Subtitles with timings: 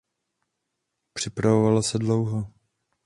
[1.13, 2.53] Připravovalo se dlouho.